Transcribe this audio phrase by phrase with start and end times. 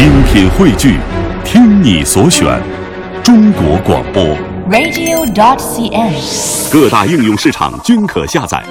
[0.00, 0.96] 精品汇聚，
[1.44, 2.58] 听你所选，
[3.22, 4.24] 中国广播。
[4.70, 6.72] radio.dot.cn，。
[6.72, 8.64] 各大应用市场均可下载。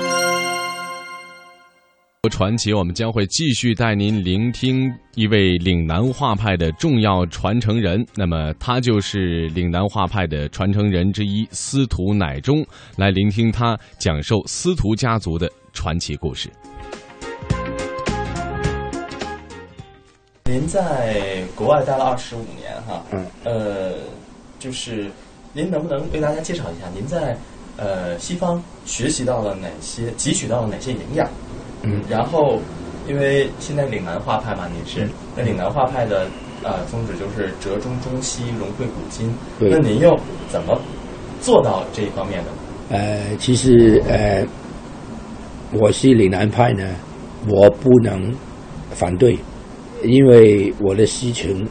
[2.31, 8.03] 传奇，我们将会继续带您聆听一位岭南画派的重要传承人。
[8.15, 12.65] 那么，他就是岭南画派的传承人之一司徒乃忠，
[12.97, 16.49] 来聆听他讲授司徒家族的传奇故事。
[20.59, 23.93] 您在国外待了二十五年哈，嗯，呃，
[24.59, 25.09] 就是
[25.53, 27.37] 您能不能为大家介绍一下您在
[27.77, 31.25] 呃西方学习到了哪些，汲取到了哪些营养？
[31.83, 32.59] 嗯，然后
[33.07, 36.27] 因为现在岭南画派嘛，您是、嗯那岭南画派的
[36.61, 39.33] 呃宗旨就是折中中西，融汇古今。
[39.57, 40.13] 对那您又
[40.49, 40.77] 怎么
[41.39, 42.97] 做到这一方面的？
[42.97, 44.45] 呃，其实呃，
[45.79, 46.83] 我是岭南派呢，
[47.47, 48.35] 我不能
[48.91, 49.39] 反对，
[50.03, 51.67] 因为我的师承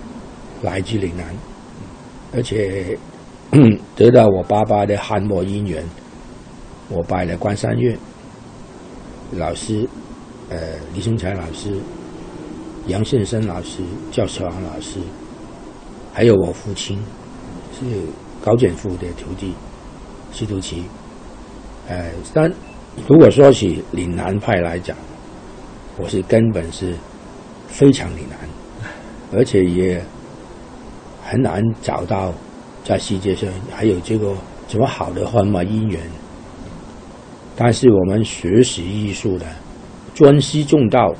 [0.63, 1.27] 来自岭南，
[2.35, 2.99] 而且
[3.97, 5.83] 得到我爸爸的汉末姻缘，
[6.89, 7.97] 我拜了关山月
[9.33, 9.89] 老师，
[10.51, 10.59] 呃，
[10.95, 11.73] 李松才老师，
[12.87, 14.99] 杨先生老师，赵小昂老师，
[16.13, 16.99] 还有我父亲
[17.79, 17.85] 是
[18.45, 19.55] 高简父的徒弟
[20.33, 20.85] 司徒琪。
[21.89, 22.53] 呃，但
[23.09, 24.97] 如果说起岭南派来讲，
[25.99, 26.95] 我是根本是
[27.69, 28.39] 非常岭南，
[29.33, 30.03] 而且也
[31.23, 32.33] 很难找到
[32.85, 34.35] 在世界上还有这个
[34.67, 36.01] 这么好的汉末姻缘。
[37.55, 39.47] 但是我们学习艺术的，
[40.15, 41.15] 专师重道，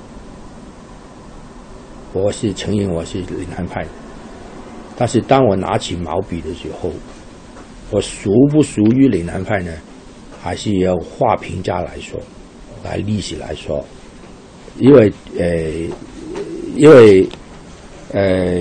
[2.13, 3.87] 我是承认我是岭南派。
[4.97, 6.91] 但是当我拿起毛笔的时候，
[7.91, 9.73] 我属不属于岭南派呢？
[10.41, 12.19] 还是要画评价来说，
[12.85, 13.85] 来历史来说，
[14.77, 15.93] 因为呃，
[16.79, 17.29] 因为
[18.13, 18.61] 呃，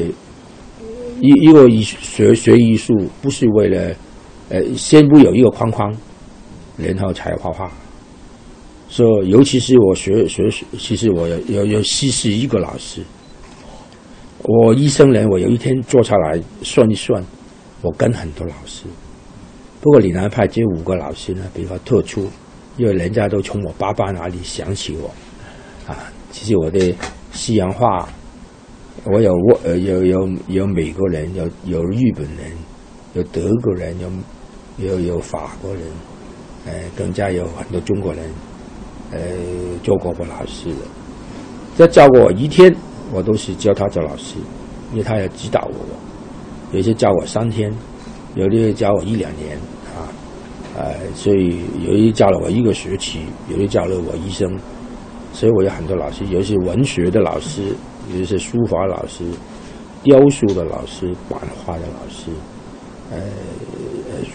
[1.21, 3.95] 一一个艺学学艺术不是为了
[4.49, 5.95] 呃，先不有一个框框，
[6.77, 7.72] 然后才画画。
[8.89, 13.03] 所以，尤其是我学学，其实我有有有西是一个老师，
[14.44, 17.23] 我一生人，我有一天坐下来算一算，
[17.81, 18.85] 我跟很多老师。
[19.79, 22.27] 不过岭南派这五个老师呢比较特殊，
[22.77, 25.13] 因为人家都从我爸爸那里想起我，
[25.85, 26.95] 啊，其实我的
[27.38, 28.09] 西洋画，
[29.03, 32.52] 我有我呃有有有美国人，有有日本人，
[33.14, 34.09] 有德国人，有
[34.90, 35.84] 有有法国人，
[36.66, 38.24] 呃，更加有很多中国人，
[39.12, 39.20] 呃，
[39.84, 40.81] 做过我老师的。
[41.78, 42.75] 这教过我一天，
[43.14, 44.36] 我都是教他做老师，
[44.92, 47.72] 因为他要指导我，有些教我三天。
[48.36, 49.58] 有的教我一两年
[49.96, 50.06] 啊，
[50.78, 54.48] 呃，所以有的教了我一个学期，有的教了我一生，
[55.38, 57.62] 所以我有很多老师，有一些文学的老师，
[58.12, 59.24] 有一些书法老师，
[60.02, 62.31] 雕塑的老师，版画的老师，
[63.12, 63.20] 呃，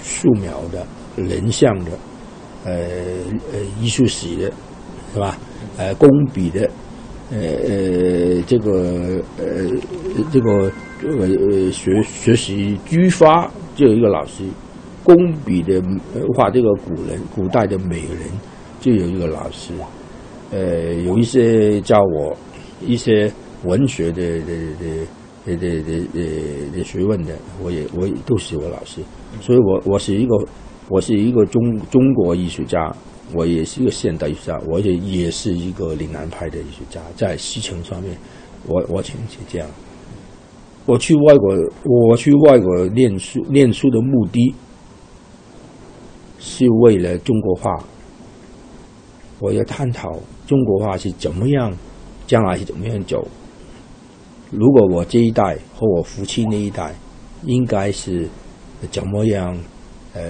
[0.01, 0.87] 素描的、
[1.17, 1.91] 人像的，
[2.65, 2.73] 呃
[3.53, 4.53] 呃艺术史的，
[5.13, 5.37] 是吧？
[5.77, 6.71] 呃，工笔的，
[7.33, 9.45] 呃呃这个呃
[10.31, 10.71] 这个
[11.03, 13.51] 呃学学习居发。
[13.75, 14.45] 就有一个老师，
[15.03, 15.83] 工笔的
[16.37, 18.31] 画这个古人古代的美人，
[18.81, 19.73] 就有一个老师，
[20.53, 22.37] 呃，有一些教我
[22.87, 23.33] 一些
[23.65, 25.07] 文学的的的
[25.47, 29.01] 的的的的,的学问的，我也我也都是我老师，
[29.41, 30.37] 所以我我是一个
[30.91, 32.95] 我是一个中中国艺术家，
[33.35, 38.15] 我也是一个现代艺术家，我也也是一个岭南派的艺术家，在西城上面，
[38.67, 39.67] 我我请是这样，
[40.85, 44.55] 我去外国我去外国念书念书的目的，
[46.39, 47.83] 是为了中国画。
[49.41, 50.09] 我要探讨
[50.47, 51.73] 中国画是怎么样，
[52.27, 53.27] 将来是怎么样走。
[54.51, 56.95] 如果我这一代和我父亲那一代，
[57.45, 58.29] 应该是
[58.91, 59.57] 怎么样，
[60.15, 60.23] 呃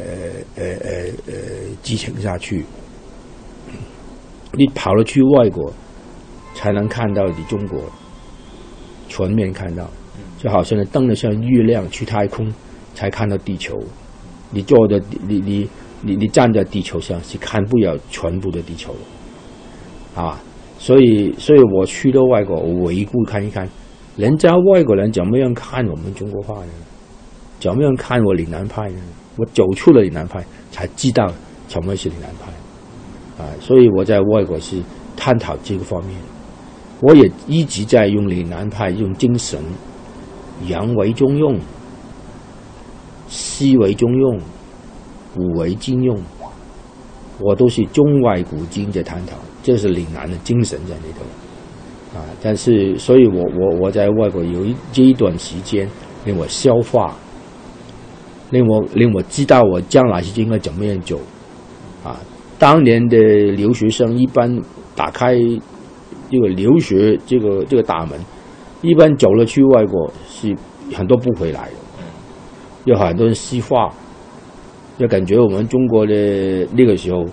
[0.57, 0.91] 呃呃
[1.27, 1.35] 呃
[1.83, 2.65] 继承下去。
[4.53, 5.73] 你跑了去外国，
[6.55, 7.81] 才能看到你中国
[9.09, 9.89] 全面看到。
[10.39, 12.53] 就好像你登了上月亮去太空，
[12.95, 13.79] 才看到地球。
[14.51, 15.69] 你坐在你你
[16.03, 18.95] 你你站在地球上是看不了全部的地球，
[20.15, 20.41] 啊，
[20.79, 23.69] 所以所以我去到外国我回顾看一看，
[24.17, 26.73] 人家外国人怎么样看我们中国话呢？
[27.59, 29.01] 怎么样看我岭南派呢？
[29.37, 31.27] 我走出了岭南派，才知道
[31.69, 34.83] 什么是岭南派，啊，所以我在外国是
[35.17, 36.17] 探讨这个方面，
[37.01, 39.59] 我也一直在用岭南派用精神。
[40.69, 41.59] 阳为中用，
[43.27, 44.39] 西为中用，
[45.35, 46.17] 古为今用，
[47.41, 51.25] 我都是中外古今的探讨，这是岭南的精神在里头。
[52.19, 55.89] 啊，但是所以我我我在外国有一这一段时间
[56.27, 57.17] 令我消化，
[58.51, 61.19] 令我令我知道我将来是应该怎么样走，
[62.05, 62.21] 啊，
[62.59, 64.61] 当年的留学生一般
[64.95, 65.35] 打开
[66.31, 68.21] 这个留学这个这个大门，
[68.83, 70.55] 一般走了去外国是
[70.95, 72.05] 很多不回来的，
[72.85, 73.91] 有很多人西化，
[74.99, 77.25] 就感觉我们中国的那个时候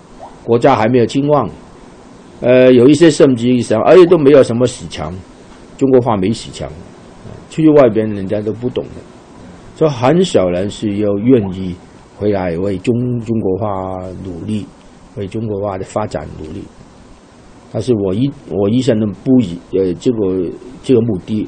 [0.45, 1.49] 国家还没有兴旺。
[2.41, 5.13] 呃，有一些甚至想，而且都没有什么死墙，
[5.77, 6.69] 中国话没死墙，
[7.49, 9.01] 出去外边人家都不懂的，
[9.75, 11.75] 所以很少人是要愿意
[12.17, 14.65] 回来为中中国话努力，
[15.17, 16.63] 为中国话的发展努力。
[17.71, 20.49] 但是我一我一生都不以，呃，这个
[20.81, 21.47] 这个目的，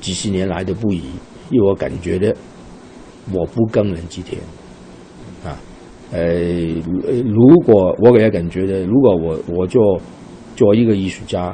[0.00, 1.02] 几十年来的不以，
[1.50, 2.34] 因为我感觉的，
[3.32, 4.40] 我不耕人之田。
[6.12, 6.22] 呃，
[7.24, 10.00] 如果我给他感觉的，如果我我做
[10.54, 11.52] 做一个艺术家，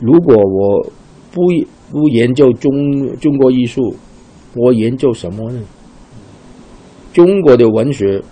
[0.00, 0.90] 如果我
[1.32, 1.42] 不
[1.90, 2.72] 不研究中
[3.16, 3.96] 中国艺术，
[4.54, 5.60] 我研究什么呢？
[7.12, 8.22] 中国的文学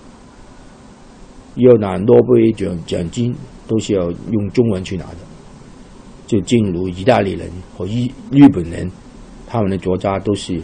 [1.56, 3.34] 要拿诺贝尔奖奖金，
[3.66, 5.16] 都是要用中文去拿的，
[6.26, 8.88] 就正如意大利人和日日本人，
[9.48, 10.60] 他们的作家都是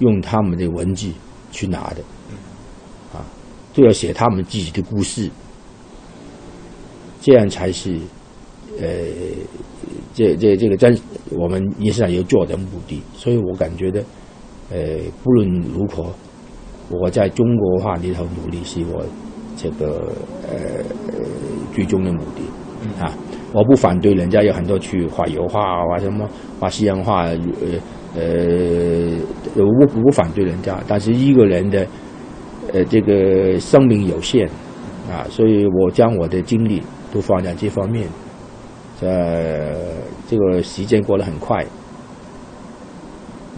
[0.00, 1.08] 用他们的文字
[1.50, 2.04] 去拿的。
[3.72, 5.28] 都要写他们自己的故事，
[7.20, 7.98] 这样才是，
[8.80, 8.86] 呃，
[10.14, 10.96] 这这这个真
[11.32, 13.02] 我们也是要做的目的。
[13.16, 14.00] 所以我感觉的，
[14.70, 14.78] 呃，
[15.24, 16.06] 不论如何，
[16.88, 19.04] 我在中国话里头努力是我
[19.56, 20.12] 这个
[20.48, 20.84] 呃
[21.74, 23.12] 最终的目的啊。
[23.52, 26.28] 我不反对人家有很多去画油画啊，什么
[26.60, 27.38] 画西洋画，呃
[28.14, 29.16] 呃，
[29.56, 31.84] 我不反对人家，但是一个人的。
[32.74, 34.48] 呃，这个生命有限
[35.08, 36.82] 啊，所以我将我的精力
[37.12, 38.08] 都放在这方面。
[39.00, 39.72] 呃，
[40.28, 41.64] 这个时间过得很快，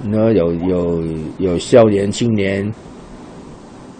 [0.04, 1.02] 那有有
[1.38, 2.70] 有少年、青年，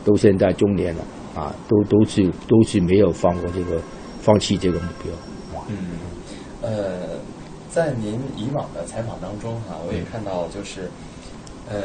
[0.05, 1.03] 都现在中年了
[1.35, 3.81] 啊，都都是都是没有放过这个，
[4.21, 5.13] 放弃这个目标。
[5.69, 5.77] 嗯，
[6.61, 7.09] 呃，
[7.71, 10.91] 在您以往的采访当中哈，我也看到就是，
[11.71, 11.81] 嗯。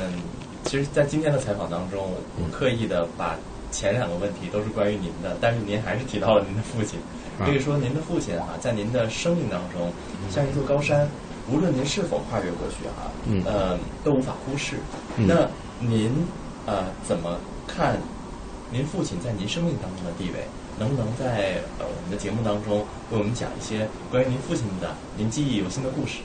[0.64, 3.36] 其实，在今天的采访当中，我刻意的把
[3.72, 7.00] 前两个问题都是关于您的，但是您还是提到了您的父亲。
[7.40, 9.92] 可以说，您的父亲哈，在您的生命当中
[10.30, 11.08] 像一座高山，
[11.50, 13.12] 无论您是否跨越过去哈，
[13.46, 14.78] 呃，都无法忽视。
[15.18, 15.50] 那
[15.80, 16.12] 您
[16.66, 17.38] 呃怎么
[17.68, 17.98] 看
[18.72, 20.46] 您父亲在您生命当中的地位？
[20.80, 22.80] 能不能在呃我们的节目当中
[23.12, 26.20] 为我们讲一些关于您父亲的您记忆犹新的故事？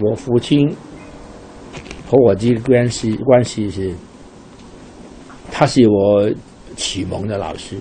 [0.00, 0.74] 我父亲。
[2.14, 3.92] 和我这个关系关系是，
[5.50, 6.30] 他是我
[6.76, 7.76] 启蒙的老师，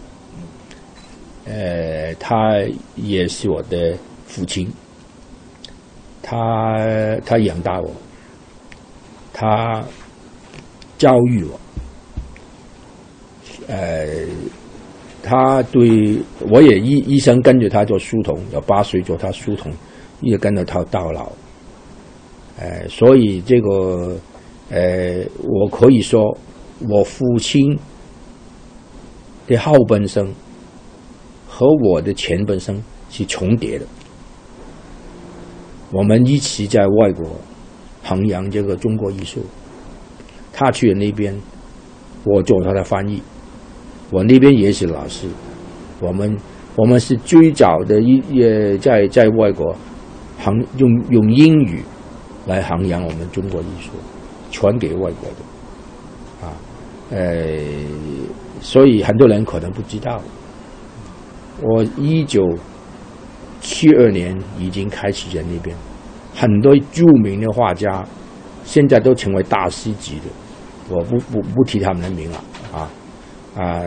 [1.45, 2.59] 呃，他
[2.95, 3.95] 也是我的
[4.25, 4.67] 父亲，
[6.23, 7.91] 他他养大我，
[9.31, 9.83] 他
[10.97, 11.59] 教育我，
[13.67, 14.07] 呃，
[15.21, 16.17] 他对
[16.49, 19.71] 我也一一生跟着他做书童，有八岁做他书童，
[20.21, 21.31] 一直跟着他到老。
[22.59, 24.15] 呃，所以这个，
[24.69, 26.37] 呃，我可以说，
[26.87, 27.77] 我父亲
[29.47, 30.31] 的后半生
[31.47, 32.79] 和我的前半生
[33.09, 33.85] 是重叠的。
[35.91, 37.25] 我们一起在外国
[38.03, 39.41] 弘扬这个中国艺术，
[40.51, 41.35] 他去了那边，
[42.23, 43.19] 我做他的翻译，
[44.11, 45.27] 我那边也是老师，
[45.99, 46.37] 我们
[46.75, 49.75] 我们是最早的一呃，在在外国
[50.37, 51.81] 行用用英语。
[52.45, 53.91] 来弘扬我们中国艺术，
[54.51, 56.51] 传给外国的，啊，
[57.09, 57.47] 呃，
[58.59, 60.21] 所以很多人可能不知道，
[61.61, 62.43] 我一九
[63.61, 65.73] 七二年已经开始在那边，
[66.35, 68.05] 很多著名的画家，
[68.65, 70.23] 现在都成为大师级的，
[70.89, 72.89] 我不不不提他们的名了，啊
[73.55, 73.83] 啊，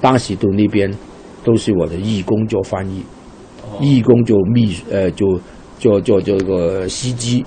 [0.00, 0.90] 当时到那边
[1.44, 3.04] 都是我的义工做翻译，
[3.80, 5.38] 义工做秘呃做
[5.78, 7.44] 做做这个司机。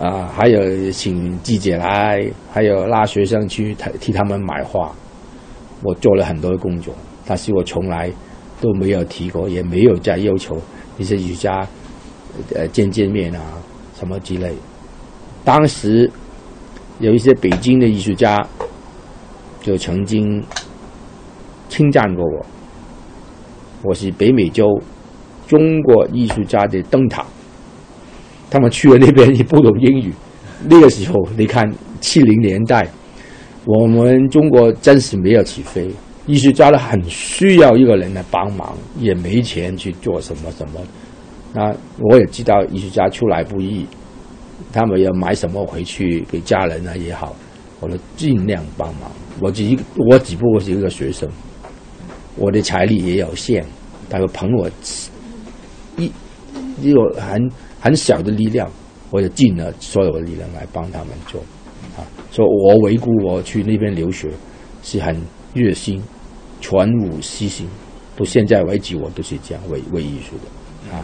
[0.00, 4.90] 啊，还有请记者来，还有拉学生去替替他们买画，
[5.82, 6.94] 我做了很多的工作，
[7.26, 8.10] 但是我从来
[8.62, 10.56] 都没有提过，也没有再要求
[10.96, 11.68] 一些艺术家
[12.54, 13.42] 呃见见面啊
[13.94, 14.54] 什么之类。
[15.44, 16.10] 当时
[16.98, 18.42] 有一些北京的艺术家
[19.60, 20.42] 就曾经
[21.68, 22.46] 侵占过我，
[23.82, 24.80] 我是北美洲
[25.46, 27.22] 中国艺术家的灯塔。
[28.50, 30.12] 他们去了那边也不懂英语，
[30.68, 32.86] 那个时候你看七零年代，
[33.64, 35.88] 我们中国暂时没有起飞，
[36.26, 40.80] 艺术家呢很需要一个人来帮忙，也没钱去做什么什么。
[41.52, 43.86] 那我也知道艺术家出来不易，
[44.72, 47.34] 他们要买什么回去给家人呢也好，
[47.80, 49.10] 我都尽量帮忙。
[49.40, 51.28] 我只我只不过是一个学生，
[52.36, 53.64] 我的财力也有限，
[54.08, 54.70] 他会捧我
[55.96, 56.10] 一
[56.80, 58.70] 一个很很小的力量，
[59.10, 61.40] 我就尽了所有的力量来帮他们做。
[61.96, 64.28] 啊，所以我回顾我去那边留学
[64.82, 65.16] 是很
[65.54, 66.00] 热心、
[66.60, 67.66] 全无私心，
[68.16, 71.02] 到现在为止我都是这样为为艺术的啊。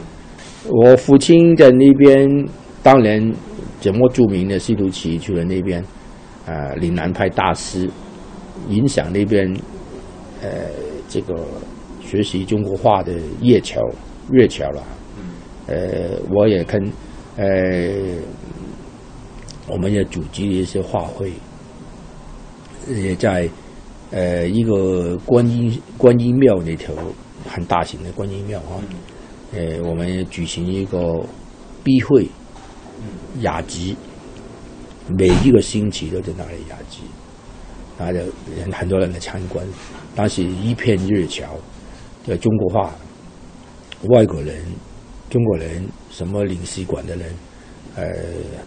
[0.69, 2.29] 我父亲在那边，
[2.83, 3.35] 当年
[3.81, 5.83] 怎么著名的西图奇去了那边，
[6.47, 7.89] 啊，岭南派大师，
[8.69, 9.51] 影响那边，
[10.43, 10.49] 呃，
[11.09, 11.35] 这个
[12.05, 13.81] 学习中国画的叶桥、
[14.31, 14.83] 月桥了。
[15.67, 16.81] 呃，我也跟，
[17.37, 17.47] 呃，
[19.67, 21.33] 我们也组织一些画会，
[22.89, 23.49] 也在，
[24.11, 26.95] 呃，一个观音观音庙那头
[27.49, 28.79] 很大型的观音庙啊。
[29.53, 31.25] 呃，我们举行一个
[31.83, 32.29] 闭会
[33.41, 33.97] 雅集，
[35.19, 37.03] 每一个星期都在那里雅集，
[37.99, 38.15] 然后
[38.57, 39.65] 人很多人来参观，
[40.15, 41.57] 当时一片热潮，
[42.27, 42.95] 在中国话，
[44.09, 44.65] 外国人、
[45.29, 47.35] 中国人、什么领事馆的人，
[47.97, 48.05] 呃，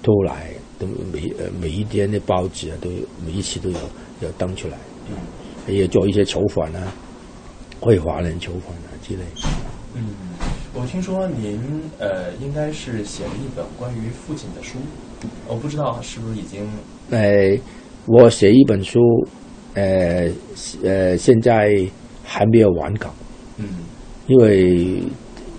[0.01, 2.89] 都来，都每呃每一天的报纸啊，都
[3.25, 3.79] 每一期都有
[4.21, 4.77] 有登出来，
[5.67, 6.93] 也做一些筹款啊，
[7.81, 9.23] 为华人筹款啊之类。
[9.95, 10.03] 嗯。
[10.71, 11.59] 我听说您
[11.97, 14.77] 呃，应该是写了一本关于父亲的书，
[15.47, 16.69] 我不知道是不是已经。
[17.09, 17.57] 呃，
[18.05, 18.99] 我写一本书，
[19.73, 20.29] 呃
[20.83, 21.75] 呃，现在
[22.23, 23.11] 还没有完稿。
[23.57, 23.67] 嗯。
[24.27, 25.01] 因为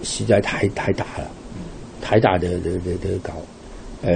[0.03, 1.31] 实在太太大了，
[2.01, 3.33] 太大的的的的稿。
[4.03, 4.13] 呃，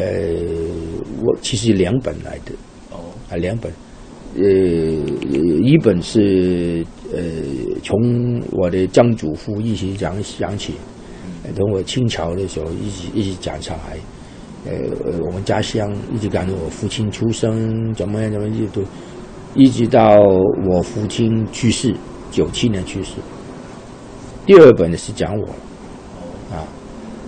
[1.22, 2.52] 我其实两本来的。
[2.90, 2.98] 哦。
[3.30, 3.72] 啊，两本。
[4.36, 7.22] 呃，一本是呃，
[7.84, 10.74] 从我的曾祖父一直讲讲起，
[11.54, 13.96] 从我清朝的时候一直一直讲下来，
[14.66, 18.82] 呃，我们家乡一直讲到我父亲出生怎么样怎么样，都
[19.54, 21.94] 一直到我父亲去世，
[22.32, 23.12] 九七年去世。
[24.46, 25.54] 第二本呢是讲我，啊，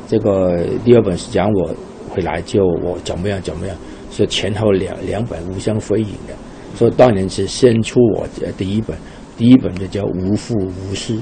[0.09, 1.75] 这个第二本是讲我
[2.09, 3.77] 回来就我怎么样怎么样，
[4.11, 6.35] 是前后两两本互相辉映的。
[6.75, 8.97] 所以当年是先出我第一本，
[9.37, 11.15] 第一本就叫《无父无师》，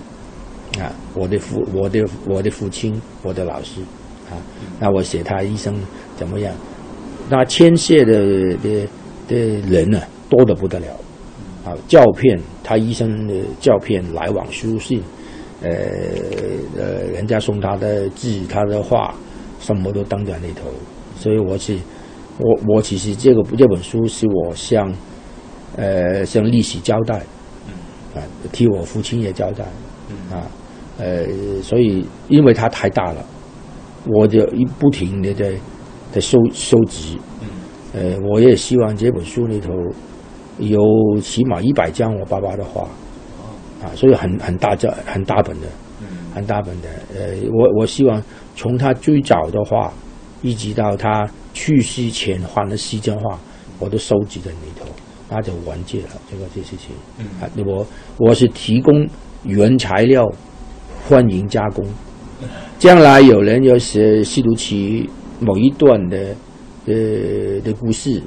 [0.82, 3.80] 啊，我的父，我的我的父亲，我的老师，
[4.30, 4.34] 啊，
[4.80, 5.74] 那我写他一生
[6.16, 6.52] 怎么样？
[7.30, 8.86] 那牵涉的的
[9.28, 9.36] 的
[9.68, 10.86] 人呢，多的不得了，
[11.64, 15.00] 啊，照片，他一生的照片，来往书信，
[15.64, 15.70] 呃
[16.76, 19.12] 呃，人家送他的字，他的画，
[19.58, 20.70] 什么都登在那头。
[21.16, 21.76] 所以我是，
[22.38, 24.94] 我我其实这个这本书是我向。
[25.76, 27.16] 呃，向历史交代，
[28.14, 29.64] 啊，替我父亲也交代，
[30.30, 30.46] 啊，
[30.98, 31.26] 呃，
[31.64, 33.26] 所以因为他太大了，
[34.06, 35.52] 我就一不停的在
[36.12, 37.18] 在收收集，
[37.92, 39.72] 呃，我也希望这本书里头
[40.58, 40.78] 有
[41.20, 42.88] 起码一百张我爸爸的画，
[43.84, 45.66] 啊，所以很很大这很大本的，
[46.34, 48.22] 很大本的，呃，我我希望
[48.56, 49.92] 从他最早的画，
[50.42, 53.38] 一直到他去世前画的西征画，
[53.78, 54.86] 我都收集在里头。
[55.30, 56.94] 那就完结了，这个这事情。
[57.18, 57.26] 嗯，
[57.66, 57.86] 我
[58.18, 59.06] 我是提供
[59.42, 60.24] 原材料，
[61.08, 61.84] 欢迎加工。
[62.78, 65.08] 将来有人要写西毒棋
[65.40, 66.36] 某一段的
[66.86, 68.22] 呃的故事，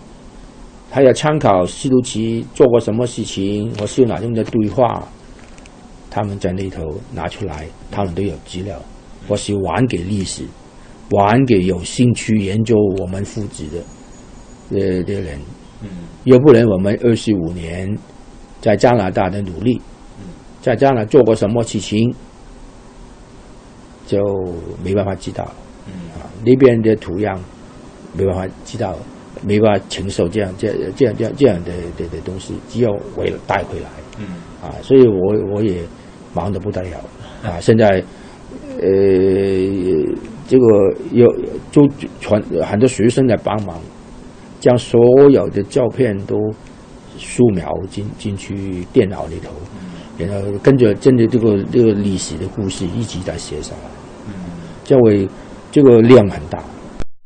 [0.89, 5.07] 他要参考西毒奇做过什么事情，我是哪种的对话，
[6.17, 6.81] 他们在那头
[7.13, 8.75] 拿出来，他们都有资料。
[9.27, 10.43] 我是还给历史，
[11.11, 15.39] 还给有兴趣研究我们父子的呃的人。
[15.83, 15.89] 嗯，
[16.23, 17.95] 又不能我们二十五年
[18.59, 19.79] 在加拿大的努力，
[20.59, 22.11] 在加拿大做过什么事情，
[24.07, 24.17] 就
[24.83, 25.47] 没办法知道。
[25.85, 27.37] 嗯啊，那边的土壤
[28.13, 28.97] 没办法知道，
[29.43, 33.89] 没办法承受这样这这样这样这样的的的东西，只有回带回来。
[34.17, 34.25] 嗯
[34.63, 35.83] 啊，所以我我也
[36.37, 36.97] 忙得不得了
[37.43, 37.59] 啊！
[37.59, 38.03] 现在
[38.79, 38.87] 呃，
[40.47, 41.25] 这个有
[41.71, 41.89] 就
[42.21, 43.75] 传很多学生在帮忙。
[44.59, 46.35] 将所有的照片都
[47.15, 49.51] 素描进进去电脑里头，
[50.17, 53.89] 然后跟着真的这个这个历史的故事一直在写上来，
[54.83, 55.29] 这为
[55.71, 56.57] 这个量很大。